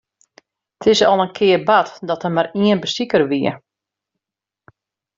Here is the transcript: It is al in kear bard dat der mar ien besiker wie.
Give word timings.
It 0.85 0.87
is 0.93 1.01
al 1.09 1.21
in 1.25 1.31
kear 1.37 1.61
bard 1.67 1.91
dat 2.07 2.21
der 2.23 2.33
mar 2.35 2.47
ien 2.65 2.81
besiker 2.83 3.23
wie. 3.29 3.51